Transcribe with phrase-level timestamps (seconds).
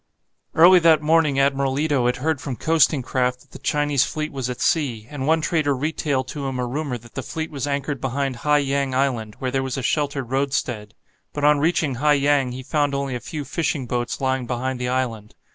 [0.55, 4.49] Early that morning Admiral Ito had heard from coasting craft that the Chinese fleet was
[4.49, 8.01] at sea, and one trader retailed to him a rumour that the fleet was anchored
[8.01, 10.95] behind Hai Yang island, where there was a sheltered roadstead.
[11.33, 14.89] But on reaching Hai Yang he found only a few fishing boats lying behind the
[14.89, 15.35] island.